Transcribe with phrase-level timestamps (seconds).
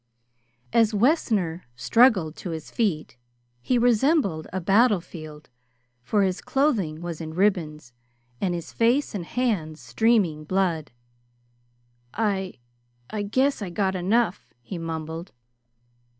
[0.73, 3.17] As Wessner struggled to his feet,
[3.61, 5.51] he resembled a battlefield,
[6.01, 7.93] for his clothing was in ribbons
[8.41, 10.89] and his face and hands streaming blood.
[12.15, 12.55] "I
[13.11, 15.33] I guess I got enough," he mumbled.